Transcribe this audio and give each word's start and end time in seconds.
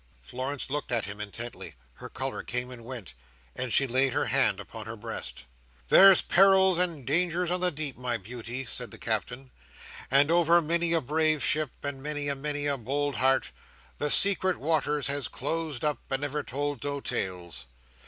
Florence 0.19 0.71
looked 0.71 0.91
at 0.91 1.05
him 1.05 1.21
intently; 1.21 1.75
her 1.93 2.09
colour 2.09 2.41
came 2.41 2.71
and 2.71 2.83
went; 2.83 3.13
and 3.55 3.71
she 3.71 3.85
laid 3.85 4.13
her 4.13 4.25
hand 4.25 4.59
upon 4.59 4.87
her 4.87 4.95
breast. 4.95 5.45
"There's 5.89 6.23
perils 6.23 6.79
and 6.79 7.05
dangers 7.05 7.51
on 7.51 7.59
the 7.59 7.69
deep, 7.69 7.99
my 7.99 8.17
beauty," 8.17 8.65
said 8.65 8.89
the 8.89 8.97
Captain; 8.97 9.51
"and 10.09 10.31
over 10.31 10.59
many 10.59 10.91
a 10.93 11.01
brave 11.01 11.43
ship, 11.43 11.69
and 11.83 12.01
many 12.01 12.29
and 12.29 12.41
many 12.41 12.65
a 12.65 12.77
bould 12.77 13.17
heart, 13.17 13.51
the 13.99 14.09
secret 14.09 14.57
waters 14.57 15.05
has 15.05 15.27
closed 15.27 15.85
up, 15.85 15.99
and 16.09 16.21
never 16.23 16.41
told 16.41 16.83
no 16.83 16.99
tales. 16.99 17.67